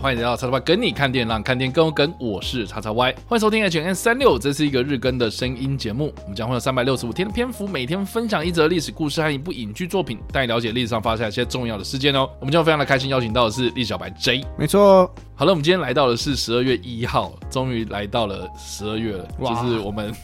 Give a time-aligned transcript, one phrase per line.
[0.00, 2.10] 欢迎来到叉叉 Y 跟你看电影，让看电影更有梗。
[2.18, 6.10] 我是叉叉 Y，欢迎收听 H N 三六，这是一个日更的声音节目。
[6.22, 12.20] 我们将会有三百六十五天的篇幅，每天分享一则历史故事和一部影剧作品，带你了解历史上发生一些重要的事件哦。
[12.40, 14.42] 我们今天非常的开心，邀请到的是历史小白 J。
[14.56, 20.14] 没错，好了，我们今天来到的是十二月一号，终于来到了十二月了，就是我们。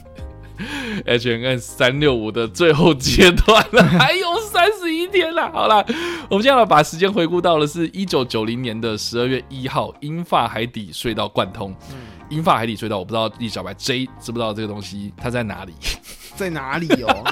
[1.06, 5.51] H N N 三六五的最后阶段了， 还有三十一天了。
[5.52, 5.84] 好了，
[6.28, 11.74] 我们现在把时间回顾到了是一九九零年的十二月一号，英法海底隧道贯通。
[11.91, 11.97] 嗯，
[12.30, 15.73] 英法海底隧道，我不知道李小白 J 知不知道这个东西，它在哪里？
[16.37, 17.25] 在哪里哦？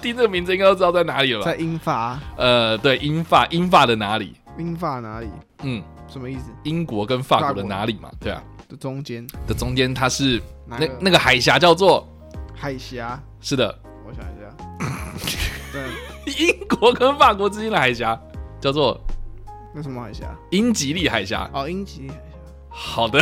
[0.00, 1.46] 听这个名字应该都知道在哪里了吧？
[1.46, 2.18] 在英法。
[2.36, 4.34] 呃，对，英法，英法的哪里？
[4.58, 5.28] 英法哪里？
[5.62, 6.50] 嗯，什么意思？
[6.64, 8.10] 英国跟法国的哪里嘛？
[8.20, 12.06] 对啊，的中间的中间，它是那那个海峡叫做。
[12.62, 14.46] 海峡是的，我想一下，
[15.74, 18.16] 对，英国跟法国之间的海峡
[18.60, 19.00] 叫做
[19.74, 20.32] 那什么海峡？
[20.52, 21.50] 英吉利海峡。
[21.52, 22.22] 哦，英吉利海峡。
[22.70, 23.18] 好的，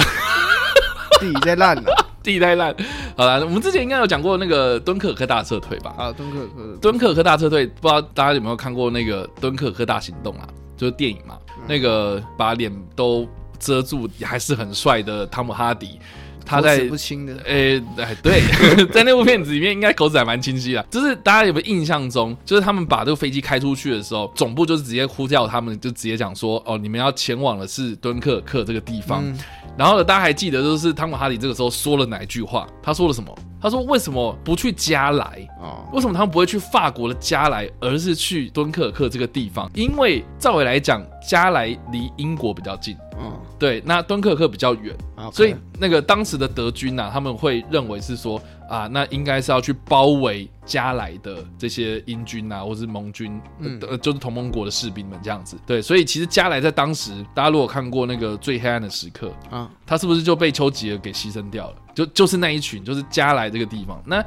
[1.20, 1.90] 地理太烂了，
[2.22, 2.76] 地理太烂。
[3.16, 5.94] 好了，我们之前应该有讲过那个敦刻尔克大撤退吧？
[5.96, 10.46] 啊，敦刻尔克，敦刻尔克大撤退，不知道大家有没有看过那个敦刻尔克大行动啊？
[10.76, 13.26] 就是电影嘛，嗯、那个把脸都
[13.58, 15.98] 遮住还是很帅的汤姆哈迪。
[16.44, 18.40] 他在不清的，诶，哎，对，
[18.92, 20.82] 在那部片子里面，应该口齿还蛮清晰的。
[20.90, 29.22] 就是大家有没有印象中，就是他们把这个飞机开出去的时候，总部就是直接呼叫他们，就直接讲说，哦，你们要前往的是敦刻尔克这个地方。
[29.24, 29.38] 嗯、
[29.76, 32.66] 然后呢，大家还记得，就是汤姆哈里这个时候说了哪一句话？
[32.82, 33.34] 他说了什么？
[33.62, 35.46] 他说：“为什么不去加莱？
[35.92, 39.70] 为什么他们不会去法国的加莱，而是去敦刻尔克这个地方？
[39.74, 44.96] 因为照理来讲，加莱离英国比较近，嗯，对，那敦刻尔克比较远，
[45.32, 55.56] 所以那个当时的德军呐，他们会认为是说。”啊，那应该是要去包围加莱的这些英军啊，或是盟军，嗯、呃，就是同盟国的士兵们这样子。
[55.66, 61.76] 对，所以其实加莱在当时，大家如果看过那个最黑暗的时刻啊，他是不是就被丘吉尔给牺牲掉了？
[61.96, 64.00] 就就是那一群，就是加莱这个地方。
[64.06, 64.24] 那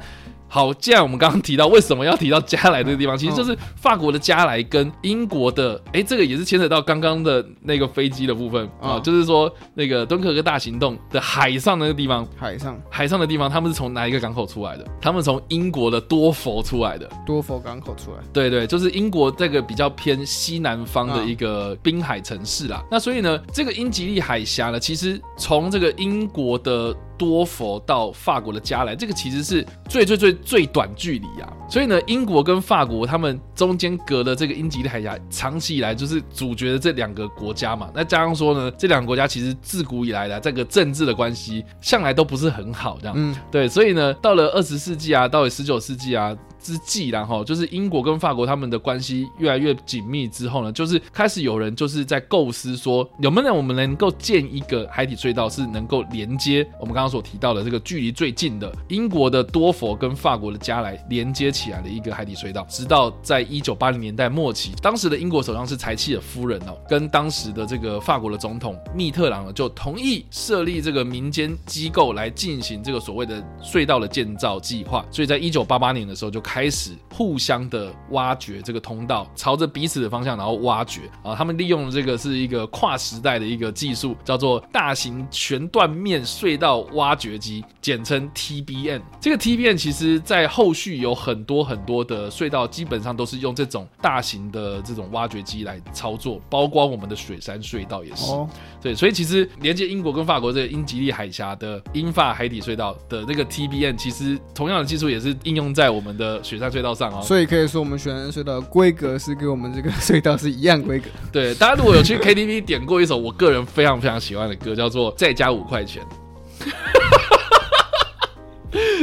[0.54, 14.86] 好，既然我们刚刚提到为什么要提到加莱这个地方， 其实就是法国的加莱跟英国的，哎、欸，这个也是牵扯到刚刚的那个飞机的部分啊，就是说那个敦刻尔克大行动的海上那个地方，海上海上的地方，他们是从哪一个港口出来的？
[15.00, 18.18] 他们从英国的多佛出来的，多佛港口出来。
[18.32, 22.80] 对对，就是英国这个比较偏西南方的一个滨海城市啦。
[22.88, 26.94] 那所以呢，这个英吉利海峡呢，其实从这个英国的。
[27.16, 37.90] 多佛到法国的加来，这个其实是最最最最短距离啊，所以呢，英国跟法国他们中间隔了这个英吉利海峡，长期以来就是主角的这两个国家嘛。
[37.94, 43.14] 那加上说呢，这两个国家其实自古以来的这个政治的关系，向来都不是很好，这样。
[43.16, 46.36] 嗯，对，所以呢，到了二十世纪啊，到了十九世纪啊。
[46.64, 62.66] 之际，然后就是英国跟法国他们的关系越来越紧密之后呢，就是开始有人就是在构思说，有没有我们能够建一个海底隧道，是能够连接我们刚刚所提到的这个距离最近的英国的多佛跟法国的加莱连接起来的一个海底隧道。
[62.70, 75.04] 直到在一九八零年代末期，当时的英国首相是柴契尔夫人哦，跟当时的这个法国的总统密特朗呢，就同意设立这个民间机构来进行这个所谓的隧道的建造计划。
[75.10, 76.53] 所以在一九八八年的时候就开。
[76.54, 81.34] 开始互相的挖掘这个通道，朝着彼此的方向，然后挖掘啊。
[81.34, 89.02] 他们利用的这个是一个跨时代的一个技术，叫做大型全断面隧道挖掘机，简称 TBN。
[89.20, 98.30] 这个 TBN 其实在后续有很多很多的隧道，基本上都是用这种大型的这种挖掘机来操作，包括我们的雪山隧道也是。
[98.30, 98.48] 哦、
[98.80, 106.43] 对，所以其实连接英国跟法国这个英吉利海峡的英法海底隧道的这个 TBN，其实同样的技术也是应用在我们的。
[106.44, 111.06] 雪山隧道上哦，所以可以说我们雪山隧道的规格是跟我们这个 隧道是一样规格。
[111.32, 116.02] 对，大家如果有去 KTV 点过一首我个人非常非常喜欢的歌，叫做《再加五块钱》，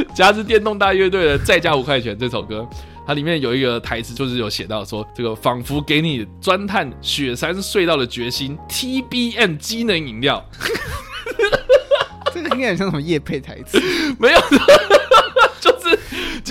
[0.14, 2.64] 加之电动大乐队的《再加五块钱》这首歌，
[3.04, 10.44] 它里面有一个台词，就是有写到说，这个仿佛给你钻探雪山隧道的决心，TBM 机能饮料。
[12.32, 13.78] 这个应该很像什么夜配台词？
[14.18, 14.40] 没有。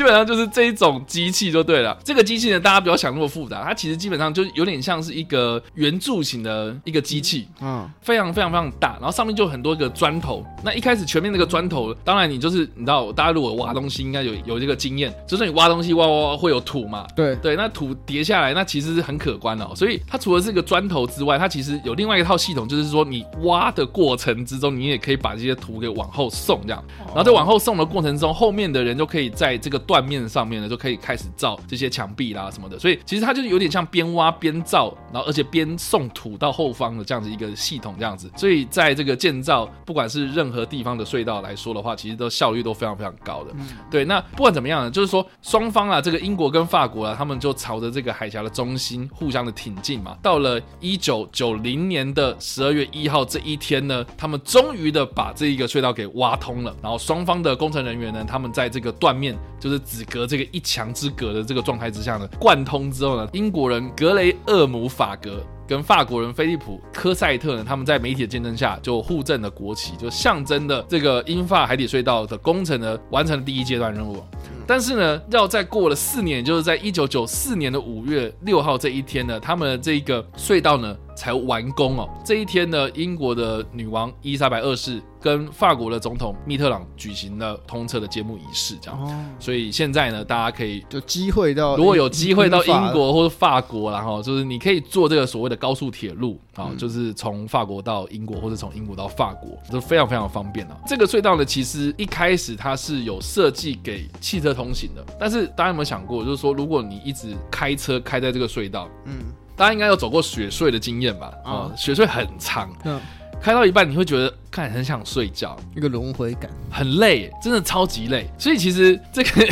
[0.01, 1.95] 基本上就是这一种机器就对了。
[2.03, 10.43] 这个机器呢，大家不要想那么复杂，它其实基本上就有点像是一个圆柱形的一个机器，嗯，非常非常非常大，然后上面就很多个砖头。
[10.63, 19.71] 那一开始前面那个砖头，当然你就是你知道，大家如果挖东西应该有有这个经验，就是你挖东西挖挖挖会有土嘛，对对，那土叠下来，那其实是很可观哦。
[19.75, 32.79] 所以它除了这个砖头之外，它其实有另外一套系统，就是说你挖的过程之中，你也可以把这些土给往后送，这样，然后在往后送的过程中，后面的人就可以在这个断面上面呢，就可以开始造这些墙壁啦什么的。
[32.79, 38.31] 所以其实它就是有点像边挖边造，然后而且边送土到后方的这样子一个系统这样子。
[38.37, 43.51] 所以在这个建造不管是任何地方的隧道来说的话，其实都效率都非常非常高的。
[43.89, 50.17] 对，那不管怎么样呢，就是说双方啊，这个英国跟法国啊，他们就朝着这个海峡的中心互相的挺进嘛。
[50.21, 56.73] 到了一九九零年的十二月一号这一天呢，他们终于的把这一个隧道给挖通了。
[56.81, 65.43] 然后双方的工程人员呢，他们在这个断面，就是只隔这个一墙之隔的这个状态之下呢，贯通之后呢，英国人格雷厄姆法格。
[65.67, 74.21] 跟法国人菲利普科赛特呢，他们在媒体的见证下就互赠了国旗，就象征的这个英法海底隧道的工程呢，完成了第一阶段任务。
[74.67, 82.09] 但是呢，要再过了四年，就是在一九九四年的五月六号这一天呢，他们的这个隧道呢才完工哦。
[82.25, 88.99] 这一天呢，英国的女王伊丽莎白二世跟法国的总统密特朗举行了通车的揭幕仪式，这样。
[88.99, 89.25] 哦。
[89.39, 100.77] 所以现在呢，大家可以有机会到，如果有机会到英国或者法国，然后就是你可以坐这个所谓的高速铁路啊，就是从法国到英国，或者从英国到法国，都非常非常方便啊。
[100.87, 109.25] 这个隧道呢，其实一开始它是有设计给汽车通行的，但是大家有没有想过，就是说，如果你一直开车开在这个隧道，嗯，
[109.55, 111.31] 大家应该有走过雪隧的经验吧？
[111.43, 112.99] 啊，雪隧很长，嗯，
[113.41, 118.29] 开到一半你会觉得看很想睡觉，一个轮回感，很累，真的超级累。
[118.37, 119.47] 所以其实这个。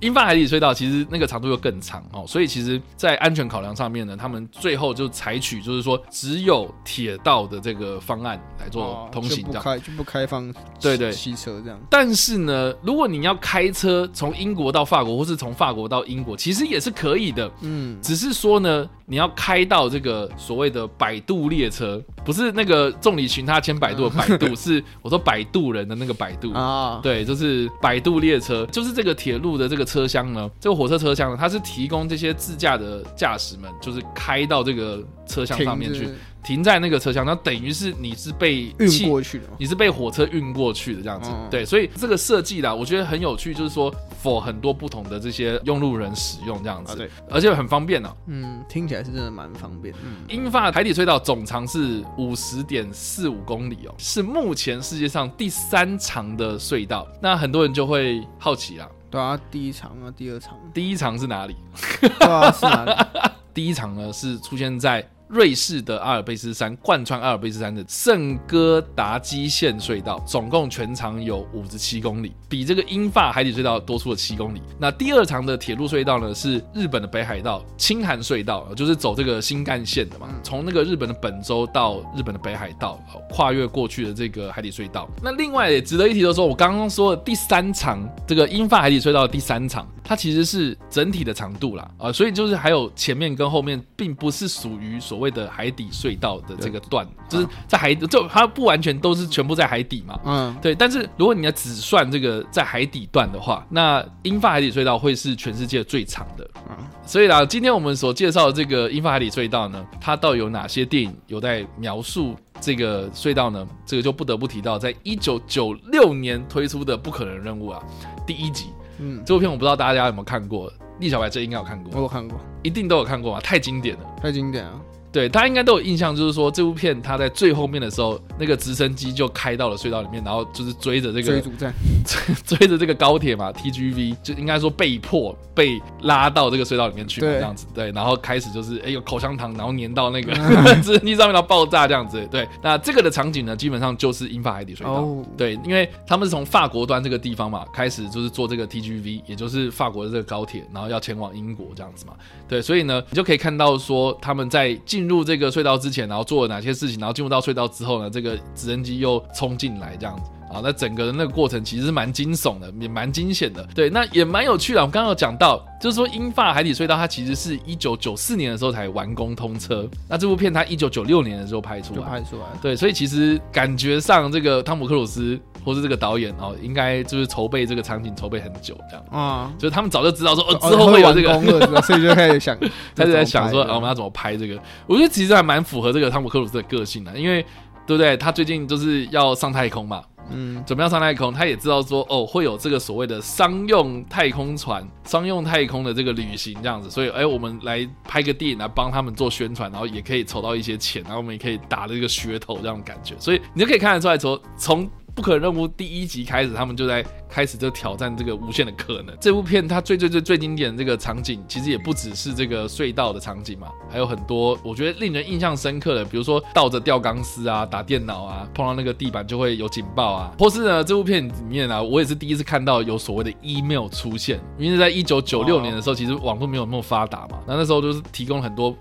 [0.00, 11.76] 英法海底隧道其实那个长度又更长哦，所以其实，在安全考量上面呢，他们最后就采取就是说只有铁道的这个方案来做通行，这样、哦、就不开就不开放对对汽车这样。
[11.90, 17.50] 但是呢，如果你要开车从英国到法国，或是从法国到英国，其实也是可以的。
[17.62, 27.00] 嗯，只是说呢，你要开到这个所谓的摆渡列车，不是那个众里寻他千百度的摆渡， 是我说摆渡人的那个摆渡啊。
[27.02, 29.87] 对，就是摆渡列车，就是这个铁路的这个。
[29.88, 30.50] 车厢呢？
[30.60, 31.36] 这个火车车厢呢？
[31.40, 36.08] 它是提供这些自驾的驾驶们，就是开到这个车厢上面去。
[36.44, 41.28] 停在那个车厢，那等于是你是被运过去的，你是被火车运过去的这样子。
[41.30, 43.92] 嗯、对，所以这个设计啦，我觉得很有趣，就是说
[44.22, 48.16] ，for 很多不同的这些用路人使用这样子，啊、对，而且很方便呢、喔。
[48.28, 49.92] 嗯，听起来是真的蛮方便。
[50.02, 57.06] 嗯，英法海底隧道总长是五十点四五公里哦、喔，是目前世界上第三长的隧道。
[57.20, 61.56] 那很多人就会好奇啦，对啊，第一场啊，第二场，第一场是哪里？
[62.00, 62.92] 对啊，是哪里？
[63.54, 65.08] 第一场呢是出现在。
[65.28, 74.62] 瑞士的阿尔卑斯山贯穿阿尔卑斯山的圣哥达基线隧道，总共全长有五十七公里，比这个英法海底隧道多出了七公里。
[74.80, 82.98] 那第二长的铁路隧道呢，是日本的北海道青函隧道，就是走这个新干线的嘛，从那个日本的本州到日本的北海道，
[83.30, 85.08] 跨越过去的这个海底隧道。
[85.22, 95.18] 那另外也值得一提的说，我刚刚说的第三长这个英法海底隧道的第三长，它其实是整体的长度啦，啊，所以就是还有前面跟后面，并不是属于所。
[95.18, 100.16] 所谓的海底隧道的这个段，就是在海，就它不完全都是全部在海底嘛。
[100.24, 100.76] 嗯，对。
[100.76, 106.48] 但是如果你要只算这个在海底段的话，那英法海底隧道会是全世界最长的。
[106.70, 113.66] 嗯，所以啦，今天我们所介绍的这个英法海底隧道呢，它到底有哪些电影有在描述这个隧道呢？
[113.84, 117.82] 这个就不得不提到，在一九九六年推出的《不可能任务》啊，
[118.24, 118.66] 第一集。
[118.98, 124.80] 嗯，这部片我不知道大家有没有看过，立小白这应该有看过，我有看过，一定都有看过啊，太经典了，太经典了。
[125.18, 131.74] 对，大家应该都有印象，就是说这部片它在最后面的时候，那个直升机就开到了隧道里面，然后就是追着这个追逐战，
[132.46, 140.32] 追着这个高铁嘛，TGV 就应该说被迫被拉到这个隧道里面去，这样子对，然后开始就是哎有口香糖，然后粘到那个
[140.80, 142.24] 直升机上面，然后爆炸这样子。
[142.30, 144.92] 对，那这个的场景呢，基本上就是英法海底隧道。
[144.92, 152.12] 哦、对，因为他们是从法国端这个地方嘛开始，就是做这个 TGV，也就是法国的这个高铁，然后要前往英国这样子嘛。
[152.46, 160.30] 对，所以呢，你就可以看到说他们在进入这个隧道之前，然后做了哪些事情，然后进入到隧道之后呢，这个直升机又冲进来这样子。
[160.50, 164.80] 啊，那整个的那个过程其实是蛮惊悚的，也蛮惊险的，对，那也蛮有趣的。
[164.80, 175.38] 我刚刚有讲到，就是说英法海底隧道它其实是一九九四年的时候才完工通车，那这部片它一九九六年的时候拍出来，拍出来，对，所以其实感觉上这个汤姆克鲁斯。
[175.64, 181.34] 或是这个导演哦，应该就是筹备这个场景筹备很久这样啊，就是他们早就知道说哦之后会有这个，
[181.82, 182.56] 所以就开始想，
[182.96, 184.58] 开始在想说啊我们要怎么拍这个？
[184.86, 187.44] 我觉得其实还蛮符合这个汤姆克鲁斯的个性的，因为
[187.86, 188.16] 对不对？
[188.16, 204.88] 他最近就是要上太空嘛，嗯，准备要上太空，他也知道说哦会有这个所谓的商用太空船、商用太空的这个旅行这样子，所以哎我们来拍个电影来帮他们做宣传，然后也可以筹到一些钱，然后我们也可以打这个噱头这样的感觉，所以你就可以看得出来说从。
[205.18, 209.12] 不可任务第一集开始，他们就在开始就挑战这个无限的可能。
[209.20, 228.72] 这部片它最最最最经典的这个场景，其实也不只是这个隧道的场景嘛，还有很多我觉得令人印象深刻的，比如说倒着吊钢丝啊，打电脑啊，碰到那个地板就会有警报啊，或是呢这部片里面啊，我也是第一次看到有所谓的 email 出现，因为在一九九六年的时候，其实网络没有那么发达嘛，那那时候就是提供很多。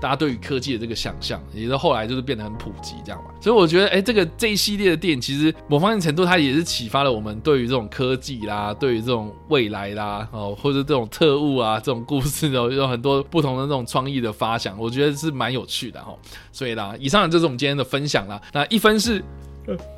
[0.00, 3.30] 大家对于科技的这个想象，也是后来就是变得很普及，这样嘛。
[3.40, 16.14] 所以我觉得，哎、欸，这个这一系列的电影，其实某方面程度，它也是启发了我们对于这种科技啦，对于这种未来啦，哦，或者这种特务啊，这种故事的，有很多不同的这种创意的发想，我觉得是蛮有趣的哈。
[16.50, 18.40] 所以啦，以上就是我们今天的分享啦。
[18.52, 19.22] 那一分是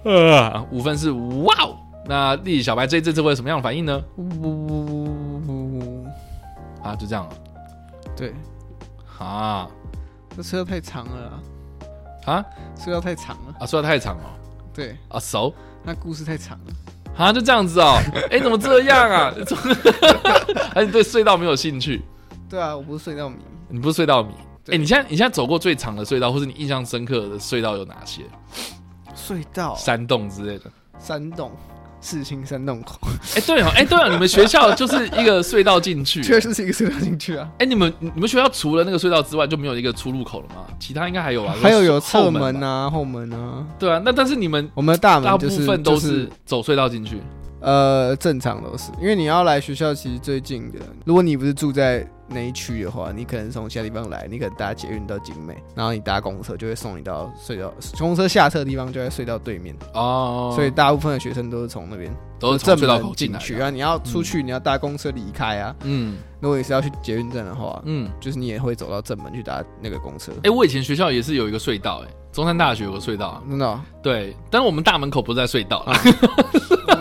[0.05, 1.77] 呃，五分是哇哦。
[2.07, 4.03] 那丽丽小白这这次会有什么样的反应呢？
[4.19, 6.07] 呜呜呜呜呜
[6.83, 7.35] 啊，就这样了。
[8.15, 8.33] 对。
[9.19, 9.69] 啊，
[10.37, 11.41] 这车太长了
[12.27, 12.45] 啊！
[12.77, 13.67] 隧道太长了啊！
[13.67, 14.25] 隧道太长了。
[14.73, 15.55] 对啊，熟。
[15.83, 16.73] 那故事太长了
[17.17, 17.33] 啊！
[17.33, 17.99] 就这样子哦。
[18.31, 19.33] 哎，怎么这样啊？
[20.75, 22.03] 还是对隧道没有兴趣？
[22.49, 23.37] 对啊，我不是隧道迷。
[23.69, 24.33] 你不是隧道迷？
[24.69, 28.23] 哎，你现在你现在走过最长的隧道，或是你印象深刻的隧道有哪些？
[29.15, 30.71] 隧道、山洞之类的。
[30.99, 31.53] 山洞。
[32.05, 32.99] 四星山洞口，
[33.35, 37.49] 哎、欸，对哦，哎、欸，对啊，你们学校就是一个隧道进去， 确实是一个隧道进去啊。
[37.53, 40.67] 哎、欸，你们你们学校除了那个隧道之外，就没有一个出入口了吗？
[40.79, 43.67] 其他应该还有啊，还有有侧门啊，后门啊。
[43.79, 47.17] 对啊，那但是你们我们的大门大部分都是走隧道进去。
[47.61, 63.71] 呃，正常都是，因为你要来学校，其实最近的，如果你不是住在那一区的话，你可能从其他地方来，你可能搭捷运到景美，然后你搭公车就会送你到隧道，公车下车的地方就在隧道对面哦，所以大部分的学生都是从那边都是从隧道口进去啊。
[63.71, 65.77] 你要出去，嗯、你要搭公车离开啊。
[65.83, 70.33] 嗯，如果你是要去捷运站的话，嗯，就是你也会走到正门去搭那个公车。
[70.39, 73.81] 哎、欸，我以前学校也是有一个隧道、欸，哎，中山大学有个隧道、啊，真的、哦？
[74.03, 75.79] 对，但是我们大门口不是在隧道。
[75.79, 75.95] 啊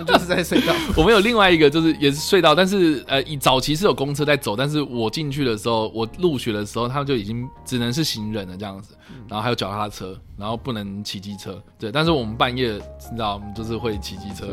[0.06, 8.96] 就是在隧道，我们有另外一个，就是也是隧道，但是呃，以早期是有公车在走，但是我进去的时候，我入学的时候，他们就已经只能是行人了这样子，
[9.30, 14.48] 然后还有脚踏车，然后不能骑机车，对，但是我们半夜，你知道，我们就是会骑机车，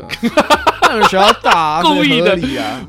[0.91, 2.35] 那们学校打、啊，故意的，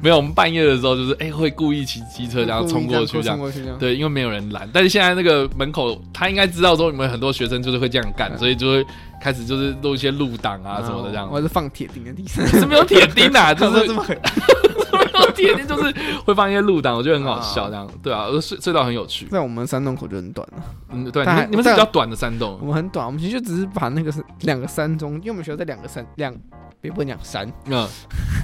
[0.00, 3.38] 没有，我们半夜的时候就是哎、欸，会故意骑机车然后冲过去这样，
[3.78, 8.86] 对，因为没有人拦，但是现在那个门口他应该知道说你们很多学生就是会这样干，所以就会。
[9.22, 14.04] 开始就是弄一些路挡啊什么的这样，我是放铁钉的地上， 是没有铁钉啊， 就是这么
[15.20, 15.94] 有铁钉就是
[16.24, 19.26] 会放一些路挡，我觉得很好笑这样，对啊，隧隧道很有趣。
[19.26, 26.34] 在我们山洞口就很短了，嗯，对，你们是比较短的山洞，我们很短，我们其实就只是把那个两个山中，因为我们学校在两个山两。
[26.82, 27.88] 别不讲山，嗯，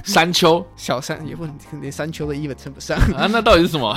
[0.05, 0.65] 山丘。
[0.77, 2.97] 小山也不能连山丘的一本称不上。
[3.13, 3.27] 啊。
[3.29, 3.93] 那到底是什么？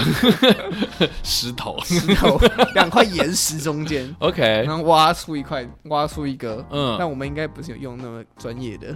[1.23, 2.37] 石头，石头，
[2.75, 8.89] 两块岩石中间， OK，然后挖出一块，挖出一个，嗯，但我们应该不是有用那么专业的。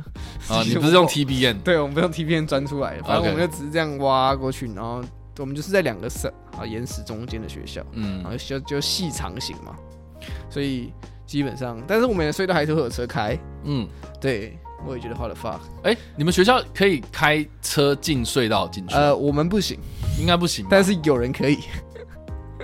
[0.48, 1.62] 啊， 你不是用 TBN？
[1.62, 5.00] 对，我们不用 TBN 钻出来，反正我们就只是这样挖过去，然后
[5.38, 9.76] 我们就是在两个山啊岩石中间的学校，嗯，然后就就细长型嘛，
[10.50, 10.92] 所以
[11.24, 13.86] 基本上，但是我们的隧道还是会有车开，嗯，
[14.20, 14.58] 对。
[14.84, 15.60] 我也觉得花了发。
[15.84, 18.94] 哎，你们学校可以开车进隧道进去？
[18.94, 19.78] 呃，我们不行，
[20.20, 20.66] 应该不行。
[20.68, 21.58] 但是有人可以。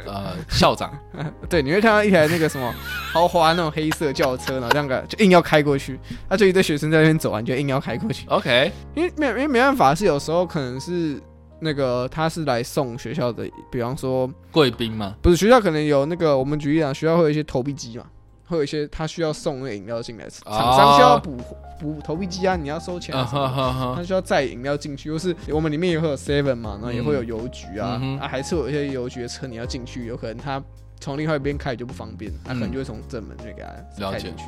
[0.04, 0.92] 呃，校长，
[1.48, 2.74] 对，你会看到一台那个什么
[3.12, 5.96] 豪华那种黑色轿车，然后这样个就硬要开过去。
[6.28, 8.26] 他就一堆学生在那边走完，就硬要开过去。
[8.26, 11.22] OK，因为没因为没办法，是有时候可能是
[11.60, 18.04] 那个他是来送学校的，比方说贵宾嘛，不是学校可能有那个我们举例啊，学校会有一些投币机嘛。
[18.52, 21.36] 会有一些他需要送那个饮料进来，厂商需要补
[21.80, 30.62] 补投币机啊，你要收钱啊，他需要载饮料进去，又是我们里面也会有 seven 嘛，然后也会有邮局啊，啊，还是有一些邮局的车你要进去，有可能他
[31.00, 34.44] 从另外一边开就不方便，他可能就会从正门就给他开进去。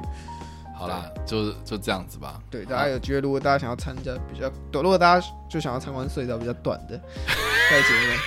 [0.77, 2.41] 好啦，就就这样子吧。
[2.51, 7.01] 对，大家有机会，如果大家想要参加比较短，如果大家就想要参观隧道比较短的，
[7.71, 8.19] 在前面，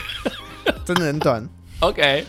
[0.86, 1.48] 真的很短。
[1.79, 2.25] OK，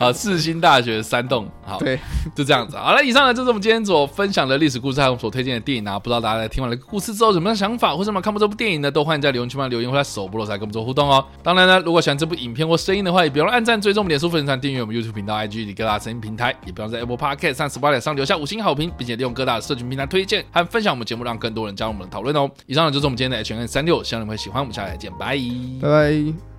[0.00, 1.98] 好，世新大学三栋，好，对，
[2.34, 2.74] 就这样子。
[2.74, 5.98] 好了，以上呢就是我们今天所分享的历史故事，还有我们所推荐的电影啊。
[5.98, 8.90] 不知道大家在听完了故事之后有什么想法，或者有没有看过这部电影呢？
[8.90, 11.22] 都欢迎在留言区帮留言，或者首播的时候跟我们做互动哦。
[11.42, 22.50] 当然呢，如果喜欢这部影片或声音的话，也别忘了按赞、追踪我们脸书粉丝团、订阅我们 YouTube 频道、IG 以及各大声音平台，也不要在 Apple Podcast 上、Spotify 上留下五星好评，并且利用各大社群平台推荐和分享我们节目，让更多人加入我们的讨论哦。
[22.66, 24.62] 以上呢就是我们今天的 H&M 365，希望你们会喜欢。
[24.62, 25.36] 我们下期再见，拜
[25.82, 26.57] 拜拜。